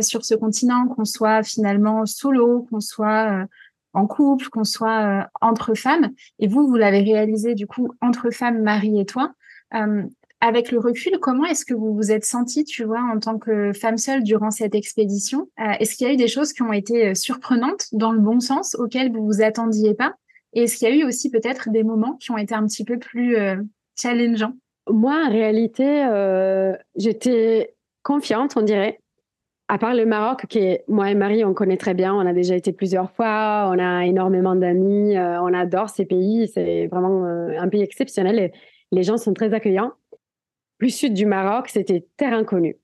[0.01, 3.47] sur ce continent, qu'on soit finalement solo, qu'on soit
[3.93, 6.11] en couple, qu'on soit entre femmes.
[6.41, 9.33] Et vous, vous l'avez réalisé du coup entre femmes, Marie et toi
[10.40, 13.72] avec le recul, comment est-ce que vous vous êtes senti, tu vois, en tant que
[13.72, 15.49] femme seule durant cette expédition?
[15.61, 18.20] Euh, Est-ce qu'il y a eu des choses qui ont été euh, surprenantes dans le
[18.20, 20.14] bon sens, auxquelles vous vous attendiez pas?
[20.53, 22.85] Et est-ce qu'il y a eu aussi peut-être des moments qui ont été un petit
[22.85, 23.57] peu plus euh,
[23.99, 24.53] challengeants?
[24.88, 26.07] Moi, en réalité,
[26.94, 29.01] j'étais confiante, on dirait.
[29.66, 32.55] À part le Maroc, qui moi et Marie, on connaît très bien, on a déjà
[32.55, 37.83] été plusieurs fois, on a énormément d'amis, on adore ces pays, c'est vraiment un pays
[37.83, 38.53] exceptionnel et
[38.92, 39.92] les gens sont très accueillants
[40.79, 42.77] plus sud du Maroc, c'était terre inconnue.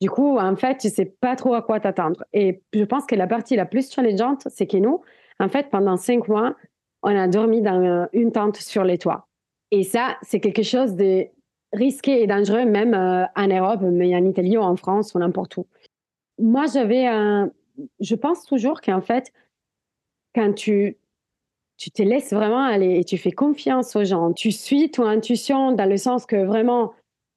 [0.00, 2.24] Du coup, en fait, tu sais pas trop à quoi t'attendre.
[2.32, 5.02] Et je pense que la partie la plus challengeante, c'est que nous,
[5.38, 6.54] en fait, pendant cinq mois,
[7.02, 9.26] on a dormi dans une tente sur les toits.
[9.70, 11.26] Et ça, c'est quelque chose de
[11.72, 15.56] risqué et dangereux, même euh, en Europe, mais en Italie ou en France ou n'importe
[15.58, 15.66] où.
[16.38, 17.50] Moi, j'avais un.
[18.00, 19.32] Je pense toujours qu'en fait,
[20.34, 20.96] quand tu
[21.80, 24.34] tu te laisses vraiment aller et tu fais confiance aux gens.
[24.34, 26.92] Tu suis ton intuition dans le sens que vraiment,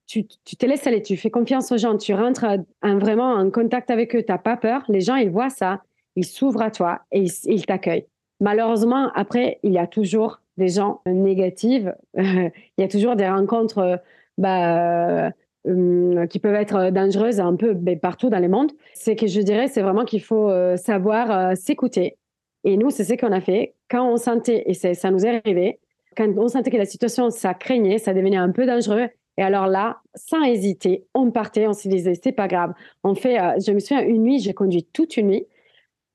[0.07, 2.45] tu, te laisses aller, tu fais confiance aux gens, tu rentres
[2.81, 4.83] vraiment en contact avec eux, tu n'as pas peur.
[4.87, 5.81] Les gens, ils voient ça,
[6.15, 8.05] ils s'ouvrent à toi et ils, t'accueillent.
[8.39, 11.87] Malheureusement, après, il y a toujours des gens négatifs,
[12.17, 13.99] il y a toujours des rencontres
[14.37, 15.31] bah,
[15.67, 18.71] euh, qui peuvent être dangereuses un peu partout dans le monde.
[18.93, 22.17] C'est que je dirais, c'est vraiment qu'il faut euh, savoir euh, s'écouter.
[22.65, 23.75] Et nous, c'est ce qu'on a fait.
[23.89, 25.79] Quand on sentait, et ça nous est arrivé,
[26.15, 29.07] quand on sentait que la situation, ça craignait, ça devenait un peu dangereux,
[29.37, 32.73] et alors là, sans hésiter, on partait, on se disait, c'est pas grave.
[33.03, 35.47] On fait, je me souviens, une nuit, j'ai conduit toute une nuit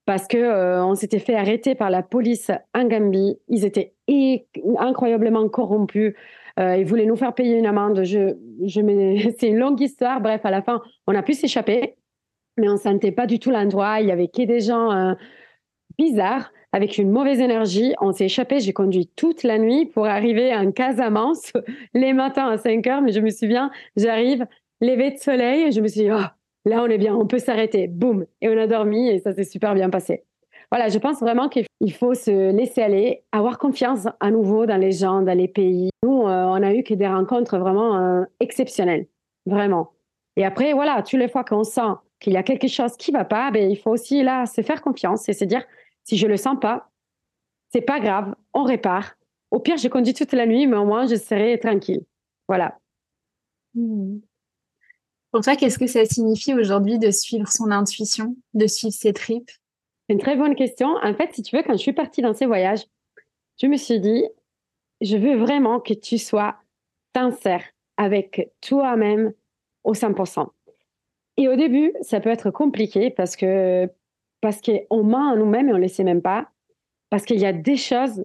[0.06, 3.38] parce que on s'était fait arrêter par la police en Gambie.
[3.48, 3.94] Ils étaient
[4.78, 6.14] incroyablement corrompus.
[6.58, 8.04] Euh, ils voulaient nous faire payer une amende.
[8.04, 10.20] Je, je c'est une longue histoire.
[10.20, 11.96] Bref, à la fin, on a pu s'échapper,
[12.56, 14.00] mais on sentait pas du tout l'endroit.
[14.00, 15.14] Il y avait que des gens euh,
[15.98, 17.94] bizarres avec une mauvaise énergie.
[18.00, 18.60] On s'est échappé.
[18.60, 21.52] J'ai conduit toute la nuit pour arriver en Casamance
[21.94, 23.02] les matins à 5 heures.
[23.02, 24.46] Mais je me souviens, j'arrive,
[24.80, 26.24] lever de soleil, et je me suis dit, oh,
[26.64, 27.88] là, on est bien, on peut s'arrêter.
[27.88, 28.26] Boum.
[28.40, 30.24] Et on a dormi et ça s'est super bien passé
[30.70, 34.92] voilà, je pense vraiment qu'il faut se laisser aller, avoir confiance à nouveau dans les
[34.92, 35.90] gens, dans les pays.
[36.02, 39.06] Nous, euh, on a eu que des rencontres vraiment euh, exceptionnelles,
[39.46, 39.92] vraiment.
[40.36, 43.24] Et après, voilà, toutes les fois qu'on sent qu'il y a quelque chose qui va
[43.24, 45.64] pas, ben, il faut aussi là se faire confiance et se dire
[46.08, 46.90] si je le sens pas,
[47.70, 49.14] c'est pas grave, on répare.
[49.50, 52.00] Au pire, je conduis toute la nuit, mais au moins je serai tranquille.
[52.48, 52.78] Voilà.
[53.74, 54.20] Hmm.
[55.30, 59.50] Pour toi, qu'est-ce que ça signifie aujourd'hui de suivre son intuition, de suivre ses tripes?
[60.08, 60.96] C'est une très bonne question.
[61.02, 62.86] En fait, si tu veux, quand je suis partie dans ces voyages,
[63.60, 64.24] je me suis dit,
[65.02, 66.56] je veux vraiment que tu sois
[67.14, 67.64] sincère
[67.98, 69.34] avec toi-même
[69.84, 70.48] au 100%.
[71.36, 73.90] Et au début, ça peut être compliqué parce que
[74.40, 76.48] parce qu'on ment à nous-mêmes et on ne le sait même pas.
[77.10, 78.24] Parce qu'il y a des choses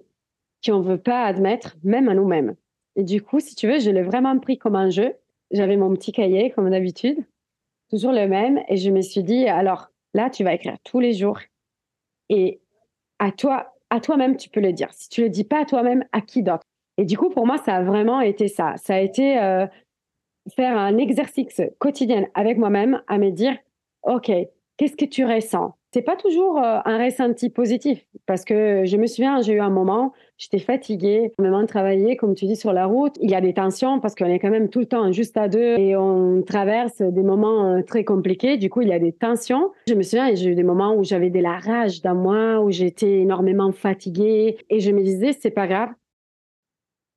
[0.64, 2.54] qu'on ne veut pas admettre, même à nous-mêmes.
[2.96, 5.14] Et du coup, si tu veux, je l'ai vraiment pris comme un jeu.
[5.50, 7.18] J'avais mon petit cahier, comme d'habitude,
[7.90, 8.60] toujours le même.
[8.68, 11.40] Et je me suis dit, alors là, tu vas écrire tous les jours
[12.28, 12.60] et
[13.18, 14.88] à toi, à toi-même, tu peux le dire.
[14.92, 16.64] Si tu le dis pas à toi-même, à qui d'autre?
[16.96, 18.74] Et du coup, pour moi, ça a vraiment été ça.
[18.76, 19.66] Ça a été euh,
[20.54, 23.56] faire un exercice quotidien avec moi-même à me dire,
[24.02, 24.30] OK,
[24.76, 25.76] qu'est-ce que tu ressens?
[25.92, 29.70] C'est pas toujours euh, un ressenti positif parce que je me souviens, j'ai eu un
[29.70, 33.14] moment, j'étais fatiguée, même travailler, comme tu dis, sur la route.
[33.20, 35.46] Il y a des tensions parce qu'on est quand même tout le temps juste à
[35.46, 38.56] deux et on traverse des moments euh, très compliqués.
[38.56, 39.70] Du coup, il y a des tensions.
[39.86, 42.72] Je me souviens, j'ai eu des moments où j'avais de la rage dans moi, où
[42.72, 45.90] j'étais énormément fatiguée et je me disais, c'est pas grave.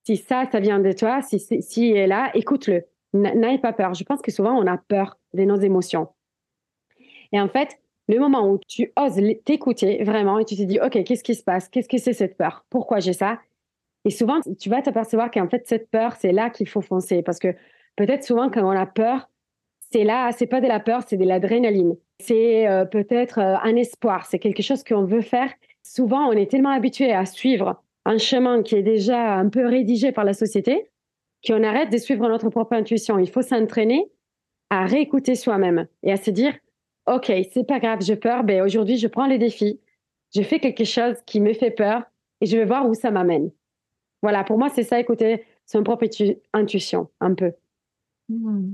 [0.05, 2.83] Si ça, ça vient de toi, si, si est là, écoute-le.
[3.13, 3.93] N'aie pas peur.
[3.93, 6.09] Je pense que souvent, on a peur de nos émotions.
[7.31, 11.03] Et en fait, le moment où tu oses t'écouter vraiment et tu te dis, OK,
[11.03, 11.67] qu'est-ce qui se passe?
[11.69, 12.65] Qu'est-ce que c'est cette peur?
[12.69, 13.39] Pourquoi j'ai ça?
[14.05, 17.21] Et souvent, tu vas t'apercevoir qu'en fait, cette peur, c'est là qu'il faut foncer.
[17.21, 17.49] Parce que
[17.97, 19.29] peut-être souvent, quand on a peur,
[19.91, 21.95] c'est là, c'est pas de la peur, c'est de l'adrénaline.
[22.19, 25.51] C'est euh, peut-être euh, un espoir, c'est quelque chose qu'on veut faire.
[25.83, 30.11] Souvent, on est tellement habitué à suivre un chemin qui est déjà un peu rédigé
[30.11, 30.89] par la société
[31.45, 33.19] qu'on arrête de suivre notre propre intuition.
[33.19, 34.09] Il faut s'entraîner
[34.69, 36.53] à réécouter soi-même et à se dire
[37.07, 39.79] OK, c'est pas grave, j'ai peur, ben aujourd'hui, je prends les défis,
[40.35, 42.03] je fais quelque chose qui me fait peur
[42.41, 43.51] et je vais voir où ça m'amène.
[44.21, 46.05] Voilà, pour moi, c'est ça, écouter son propre
[46.53, 47.53] intuition, un peu.
[48.29, 48.73] Mmh.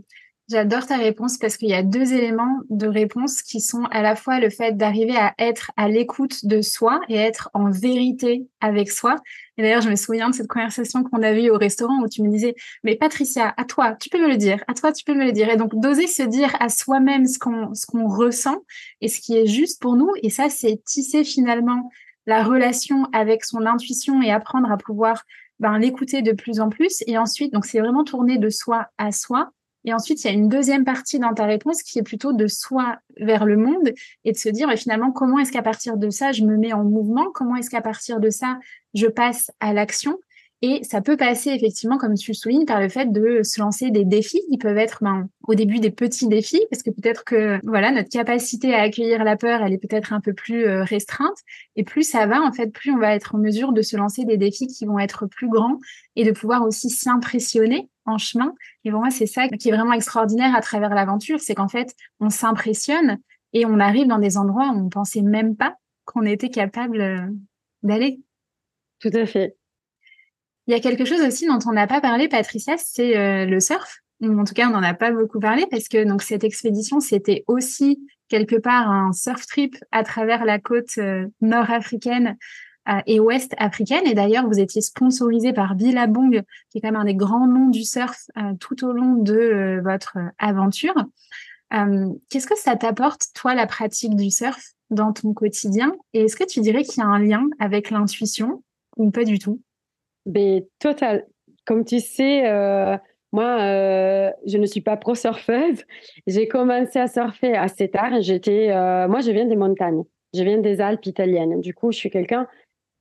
[0.53, 4.15] J'adore ta réponse parce qu'il y a deux éléments de réponse qui sont à la
[4.15, 8.91] fois le fait d'arriver à être à l'écoute de soi et être en vérité avec
[8.91, 9.15] soi.
[9.57, 12.21] Et d'ailleurs, je me souviens de cette conversation qu'on a eue au restaurant où tu
[12.21, 15.15] me disais, mais Patricia, à toi, tu peux me le dire, à toi, tu peux
[15.15, 15.49] me le dire.
[15.49, 18.63] Et donc, d'oser se dire à soi-même ce qu'on, ce qu'on ressent
[19.01, 20.11] et ce qui est juste pour nous.
[20.21, 21.89] Et ça, c'est tisser finalement
[22.27, 25.23] la relation avec son intuition et apprendre à pouvoir
[25.59, 27.03] ben, l'écouter de plus en plus.
[27.07, 29.51] Et ensuite, donc, c'est vraiment tourner de soi à soi
[29.85, 32.47] et ensuite, il y a une deuxième partie dans ta réponse qui est plutôt de
[32.47, 33.93] soi vers le monde
[34.23, 36.73] et de se dire mais finalement comment est-ce qu'à partir de ça je me mets
[36.73, 38.59] en mouvement, comment est-ce qu'à partir de ça
[38.93, 40.17] je passe à l'action?
[40.65, 43.91] Et ça peut passer effectivement, comme tu le soulignes, par le fait de se lancer
[43.91, 47.59] des défis qui peuvent être ben, au début des petits défis, parce que peut-être que
[47.65, 51.35] voilà notre capacité à accueillir la peur, elle est peut-être un peu plus euh, restreinte.
[51.75, 54.23] Et plus ça va, en fait, plus on va être en mesure de se lancer
[54.23, 55.79] des défis qui vont être plus grands
[56.15, 58.53] et de pouvoir aussi s'impressionner en chemin.
[58.83, 61.95] Et pour moi, c'est ça qui est vraiment extraordinaire à travers l'aventure, c'est qu'en fait,
[62.19, 63.19] on s'impressionne
[63.53, 67.27] et on arrive dans des endroits où on pensait même pas qu'on était capable euh,
[67.83, 68.19] d'aller.
[68.99, 69.55] Tout à fait.
[70.67, 73.59] Il y a quelque chose aussi dont on n'a pas parlé, Patricia, c'est euh, le
[73.59, 73.99] surf.
[74.21, 77.43] En tout cas, on n'en a pas beaucoup parlé parce que donc cette expédition, c'était
[77.47, 82.37] aussi quelque part un surf trip à travers la côte euh, nord-africaine
[83.05, 84.05] et ouest africaine.
[84.05, 87.69] Et d'ailleurs, vous étiez sponsorisé par Billabong, qui est quand même un des grands noms
[87.69, 88.27] du surf
[88.59, 90.95] tout au long de votre aventure.
[92.29, 95.93] Qu'est-ce que ça t'apporte, toi, la pratique du surf dans ton quotidien?
[96.13, 98.63] Et est-ce que tu dirais qu'il y a un lien avec l'intuition
[98.97, 99.61] ou pas du tout?
[100.25, 101.25] Mais ben, total.
[101.65, 102.97] Comme tu sais, euh,
[103.31, 105.83] moi, euh, je ne suis pas pro-surfeuse.
[106.27, 108.21] J'ai commencé à surfer assez tard.
[108.21, 110.03] J'étais, euh, moi, je viens des montagnes.
[110.33, 111.61] Je viens des Alpes italiennes.
[111.61, 112.47] Du coup, je suis quelqu'un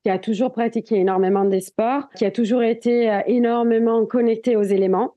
[0.03, 5.15] qui a toujours pratiqué énormément des sports, qui a toujours été énormément connecté aux éléments.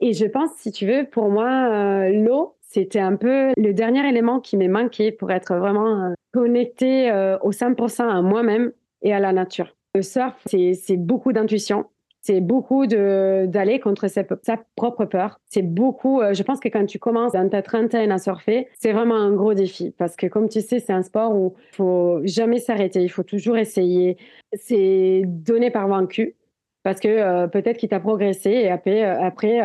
[0.00, 4.40] Et je pense, si tu veux, pour moi, l'eau, c'était un peu le dernier élément
[4.40, 7.10] qui m'est manqué pour être vraiment connecté
[7.42, 8.72] au 100% à moi-même
[9.02, 9.76] et à la nature.
[9.94, 11.86] Le surf, c'est beaucoup d'intuition.
[12.22, 14.22] C'est beaucoup d'aller contre sa,
[14.76, 15.40] propre peur.
[15.46, 18.92] C'est beaucoup, euh, je pense que quand tu commences dans ta trentaine à surfer, c'est
[18.92, 22.20] vraiment un gros défi parce que comme tu sais, c'est un sport où il faut
[22.24, 24.16] jamais s'arrêter, il faut toujours essayer.
[24.52, 26.36] C'est donné par vaincu
[26.84, 29.60] parce que euh, peut-être qu'il t'a progressé et après, euh, après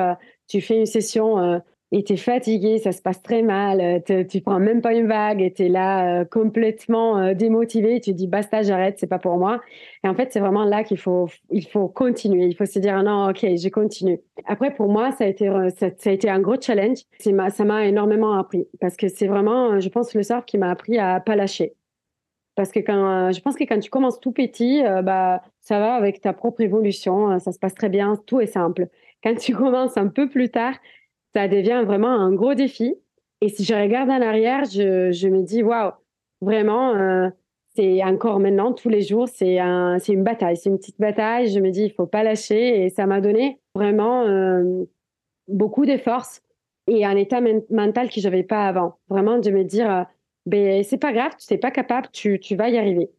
[0.47, 1.61] tu fais une session
[1.93, 5.07] et tu es fatigué, ça se passe très mal, euh, tu prends même pas une
[5.07, 9.19] vague et tu es là euh, complètement euh, démotivé, tu dis basta, j'arrête, c'est pas
[9.19, 9.61] pour moi.
[10.03, 12.47] Et en fait, c'est vraiment là qu'il faut, il faut continuer.
[12.47, 14.19] Il faut se dire non, ok, je continue.
[14.45, 16.99] Après, pour moi, ça a été, ça, a été un gros challenge.
[17.19, 20.97] Ça m'a énormément appris parce que c'est vraiment, je pense, le surf qui m'a appris
[20.97, 21.73] à pas lâcher.
[22.55, 26.21] Parce que quand, je pense que quand tu commences tout petit, bah, ça va avec
[26.21, 28.87] ta propre évolution, ça se passe très bien, tout est simple.
[29.23, 30.73] Quand tu commences un peu plus tard,
[31.35, 32.95] ça devient vraiment un gros défi.
[33.41, 35.91] Et si je regarde en arrière, je, me dis, waouh,
[36.41, 37.29] vraiment, euh,
[37.75, 41.51] c'est encore maintenant, tous les jours, c'est un, une bataille, c'est une petite bataille.
[41.51, 42.83] Je me dis, il faut pas lâcher.
[42.83, 44.85] Et ça m'a donné vraiment euh,
[45.47, 46.41] beaucoup de force
[46.87, 48.97] et un état mental que j'avais pas avant.
[49.09, 50.03] Vraiment de me dire, euh,
[50.45, 53.11] ben, c'est pas grave, tu n'es pas capable, tu, tu vas y arriver.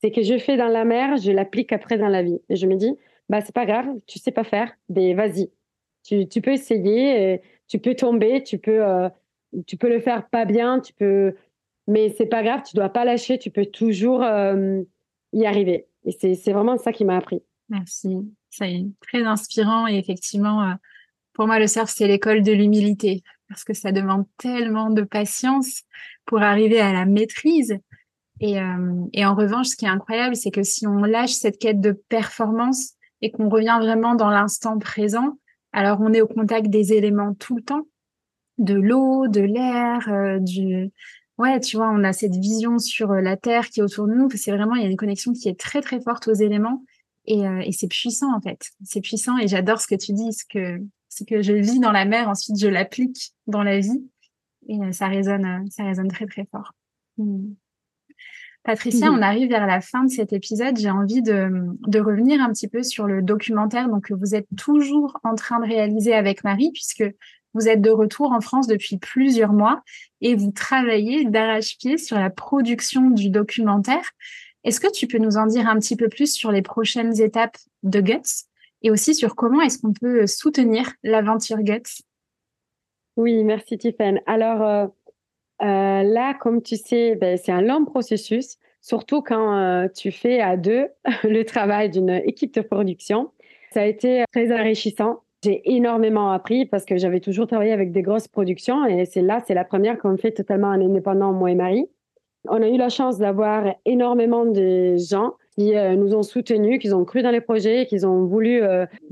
[0.00, 2.40] C'est que je fais dans la mer, je l'applique après dans la vie.
[2.48, 2.94] Et je me dis,
[3.28, 5.50] bah, c'est pas grave, tu sais pas faire, ben, vas-y,
[6.04, 7.40] tu, tu, peux essayer,
[7.72, 9.08] tu peux tomber, tu peux, euh,
[9.66, 11.34] tu peux le faire pas bien, tu peux,
[11.86, 14.82] mais c'est pas grave, tu dois pas lâcher, tu peux toujours euh,
[15.32, 15.86] y arriver.
[16.04, 17.42] Et c'est vraiment ça qui m'a appris.
[17.70, 18.18] Merci,
[18.50, 20.74] c'est très inspirant et effectivement, euh,
[21.32, 25.82] pour moi, le surf, c'est l'école de l'humilité parce que ça demande tellement de patience
[26.26, 27.78] pour arriver à la maîtrise.
[28.40, 28.56] Et,
[29.12, 31.92] et en revanche, ce qui est incroyable, c'est que si on lâche cette quête de
[31.92, 35.38] performance et qu'on revient vraiment dans l'instant présent,
[35.72, 37.86] alors, on est au contact des éléments tout le temps,
[38.58, 40.90] de l'eau, de l'air, euh, du...
[41.38, 44.12] Ouais, tu vois, on a cette vision sur euh, la Terre qui est autour de
[44.12, 44.28] nous.
[44.30, 46.84] C'est vraiment, il y a une connexion qui est très, très forte aux éléments.
[47.24, 48.70] Et, euh, et c'est puissant, en fait.
[48.84, 51.92] C'est puissant et j'adore ce que tu dis, ce que, ce que je vis dans
[51.92, 54.06] la mer, ensuite je l'applique dans la vie.
[54.68, 56.72] Et ça résonne, ça résonne très, très fort.
[57.16, 57.54] Mmh.
[58.64, 60.78] Patricia, on arrive vers la fin de cet épisode.
[60.78, 61.50] J'ai envie de,
[61.88, 65.58] de, revenir un petit peu sur le documentaire donc, que vous êtes toujours en train
[65.58, 67.04] de réaliser avec Marie, puisque
[67.54, 69.82] vous êtes de retour en France depuis plusieurs mois
[70.20, 74.10] et vous travaillez d'arrache-pied sur la production du documentaire.
[74.64, 77.56] Est-ce que tu peux nous en dire un petit peu plus sur les prochaines étapes
[77.82, 78.46] de Guts
[78.82, 82.02] et aussi sur comment est-ce qu'on peut soutenir l'aventure Guts?
[83.16, 84.20] Oui, merci Tiffany.
[84.26, 84.86] Alors, euh,
[85.62, 90.40] euh, là, comme tu sais, ben, c'est un long processus, surtout quand euh, tu fais
[90.40, 90.88] à deux
[91.24, 93.30] le travail d'une équipe de production.
[93.72, 95.20] Ça a été très enrichissant.
[95.44, 99.40] J'ai énormément appris parce que j'avais toujours travaillé avec des grosses productions et c'est là,
[99.46, 101.86] c'est la première qu'on fait totalement en indépendant, moi et Marie.
[102.48, 106.92] On a eu la chance d'avoir énormément de gens qui euh, nous ont soutenus, qui
[106.92, 108.62] ont cru dans les projets, qui ont voulu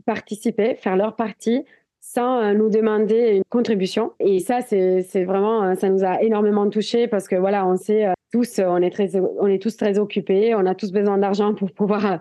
[0.05, 1.65] participer, faire leur partie
[2.01, 4.13] sans euh, nous demander une contribution.
[4.19, 8.07] Et ça, c'est vraiment, euh, ça nous a énormément touchés parce que voilà, on sait
[8.07, 11.55] euh, tous, on est très, on est tous très occupés, on a tous besoin d'argent
[11.55, 12.21] pour pouvoir,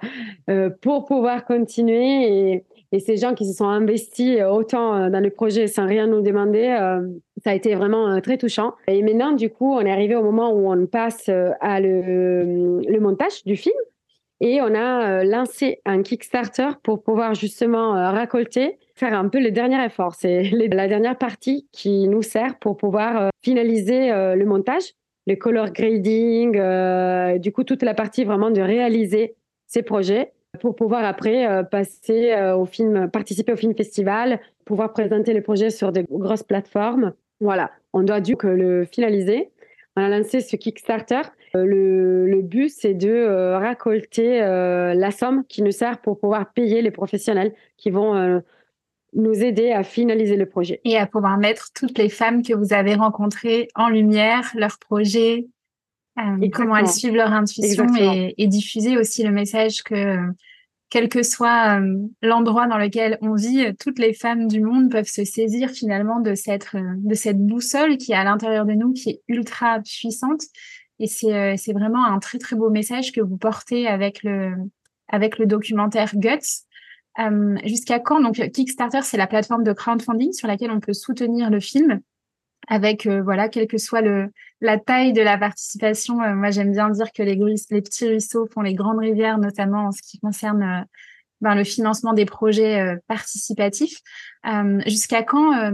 [0.82, 2.64] pour pouvoir continuer.
[2.92, 6.76] Et, ces gens qui se sont investis autant dans le projet sans rien nous demander,
[7.44, 8.74] ça a été vraiment très touchant.
[8.88, 13.00] Et maintenant, du coup, on est arrivé au moment où on passe à le, le
[13.00, 13.76] montage du film.
[14.42, 19.84] Et on a lancé un Kickstarter pour pouvoir justement récolter faire un peu le dernier
[19.84, 20.14] effort.
[20.14, 24.94] C'est la dernière partie qui nous sert pour pouvoir euh, finaliser euh, le montage,
[25.26, 29.36] le color grading, euh, du coup toute la partie vraiment de réaliser
[29.68, 35.42] ces projets pour pouvoir après passer au film, participer au film festival, pouvoir présenter les
[35.42, 37.14] projets sur des grosses plateformes.
[37.40, 39.52] Voilà, on doit coup le finaliser.
[39.96, 41.22] On a lancé ce Kickstarter.
[41.54, 47.54] Le, but, c'est de récolter la somme qui nous sert pour pouvoir payer les professionnels
[47.78, 48.42] qui vont
[49.14, 50.82] nous aider à finaliser le projet.
[50.84, 55.48] Et à pouvoir mettre toutes les femmes que vous avez rencontrées en lumière, leurs projets,
[56.54, 60.18] comment elles suivent leur intuition et, et, diffuser aussi le message que
[60.90, 65.08] quel que soit euh, l'endroit dans lequel on vit, toutes les femmes du monde peuvent
[65.08, 68.94] se saisir finalement de cette, euh, de cette boussole qui est à l'intérieur de nous,
[68.94, 70.42] qui est ultra puissante.
[71.00, 74.54] Et c'est, euh, c'est vraiment un très très beau message que vous portez avec le,
[75.08, 76.66] avec le documentaire Guts.
[77.66, 78.22] Jusqu'à quand?
[78.22, 82.00] Donc Kickstarter, c'est la plateforme de crowdfunding sur laquelle on peut soutenir le film
[82.68, 84.04] avec voilà quel que soit
[84.62, 86.16] la taille de la participation.
[86.36, 89.92] moi, j'aime bien dire que les, les petits ruisseaux font les grandes rivières, notamment en
[89.92, 90.86] ce qui concerne
[91.42, 94.00] ben, le financement des projets participatifs.
[94.86, 95.72] Jusqu'à quand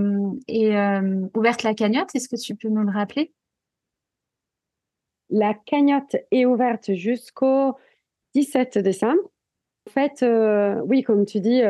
[0.48, 1.00] est
[1.36, 2.16] ouverte la cagnotte?
[2.16, 3.34] Est-ce que tu peux nous le rappeler?
[5.30, 7.76] La cagnotte est ouverte jusqu'au
[8.36, 9.20] 17 décembre.
[9.88, 10.26] Fait,
[10.86, 11.62] oui, comme tu dis,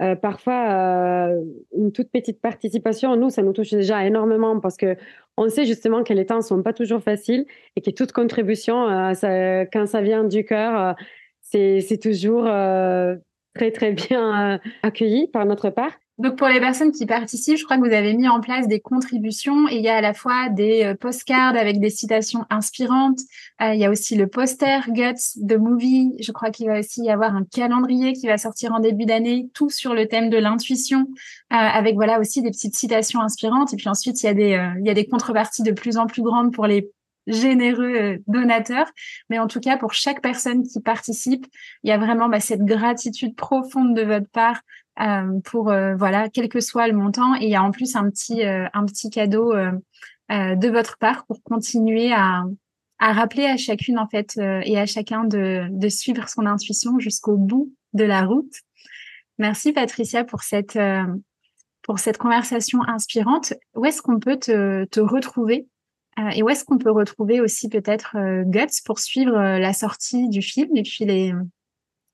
[0.00, 1.44] euh, parfois, euh,
[1.76, 4.96] une toute petite participation, nous, ça nous touche déjà énormément parce que
[5.36, 8.88] on sait justement que les temps ne sont pas toujours faciles et que toute contribution,
[8.88, 10.96] euh, quand ça vient du cœur,
[11.42, 15.92] c'est toujours très, très bien accueilli par notre part.
[16.18, 18.78] Donc pour les personnes qui participent, je crois que vous avez mis en place des
[18.78, 23.18] contributions et il y a à la fois des euh, postcards avec des citations inspirantes,
[23.60, 27.02] euh, il y a aussi le poster Guts de Movie, je crois qu'il va aussi
[27.02, 30.38] y avoir un calendrier qui va sortir en début d'année, tout sur le thème de
[30.38, 31.08] l'intuition,
[31.52, 33.72] euh, avec voilà aussi des petites citations inspirantes.
[33.72, 36.06] Et puis ensuite il y a des il y a des contreparties de plus en
[36.06, 36.90] plus grandes pour les
[37.26, 38.86] généreux donateurs.
[39.30, 41.46] Mais en tout cas, pour chaque personne qui participe,
[41.82, 44.60] il y a vraiment bah, cette gratitude profonde de votre part
[45.44, 47.34] pour euh, voilà, quel que soit le montant.
[47.36, 49.54] Et il y a en plus un petit euh, un petit cadeau
[50.30, 52.44] de votre part pour continuer à
[52.98, 57.36] à rappeler à chacune en fait et à chacun de de suivre son intuition jusqu'au
[57.36, 58.54] bout de la route.
[59.38, 60.78] Merci Patricia pour cette
[61.82, 63.52] pour cette conversation inspirante.
[63.74, 65.66] Où est-ce qu'on peut te, te retrouver?
[66.34, 70.74] Et où est-ce qu'on peut retrouver aussi peut-être Guts pour suivre la sortie du film
[70.76, 71.34] et puis les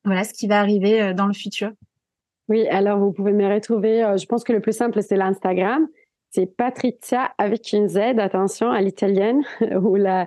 [0.04, 1.70] voilà ce qui va arriver dans le futur?
[2.50, 4.02] Oui, alors vous pouvez me retrouver.
[4.02, 5.86] Euh, je pense que le plus simple, c'est l'Instagram.
[6.30, 9.44] C'est Patrizia avec une Z, attention à l'italienne,
[9.80, 10.26] où la,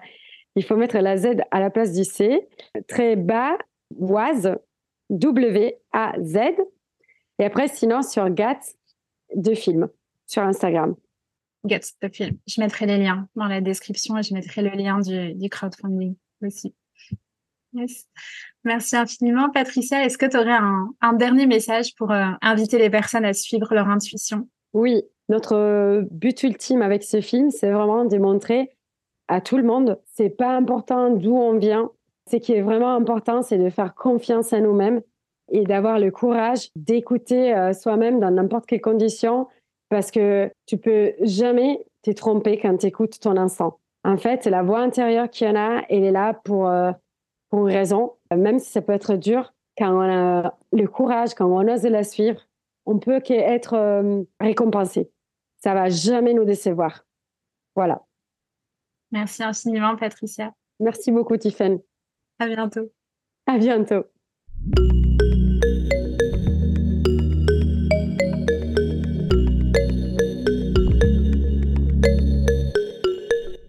[0.56, 2.48] il faut mettre la Z à la place du C.
[2.88, 3.58] Très bas,
[4.00, 4.56] Oise,
[5.10, 6.38] W-A-Z.
[7.40, 8.78] Et après, sinon, sur GATS
[9.36, 9.90] de film,
[10.26, 10.96] sur Instagram.
[11.66, 12.38] GATS de film.
[12.48, 16.74] Je mettrai les liens dans la description et je mettrai le lien du crowdfunding aussi.
[18.64, 20.04] Merci infiniment, Patricia.
[20.06, 20.58] Est-ce que tu aurais
[21.02, 24.48] un, dernier message pour euh, inviter les personnes à suivre leur intuition?
[24.74, 28.72] Oui, notre euh, but ultime avec ce film, c'est vraiment de montrer
[29.28, 31.90] à tout le monde, c'est pas important d'où on vient.
[32.30, 35.02] Ce qui est vraiment important, c'est de faire confiance à nous-mêmes
[35.52, 39.48] et d'avoir le courage d'écouter euh, soi-même dans n'importe quelle condition,
[39.90, 43.80] parce que tu peux jamais te tromper quand tu écoutes ton instant.
[44.04, 46.68] En fait, la voix intérieure qui en a, elle est là pour
[47.54, 51.46] pour une raison, même si ça peut être dur, quand on a le courage, quand
[51.46, 52.42] on ose la suivre,
[52.88, 55.12] on peut qu'être euh, récompensé.
[55.58, 57.06] Ça va jamais nous décevoir.
[57.76, 58.08] Voilà.
[59.12, 60.52] Merci infiniment, Patricia.
[60.80, 61.80] Merci beaucoup, Tiffany.
[62.40, 62.92] À bientôt.
[63.46, 64.06] À bientôt.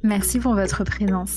[0.03, 1.37] Merci pour votre présence.